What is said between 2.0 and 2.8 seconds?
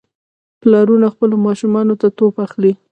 ته توپ اخلي.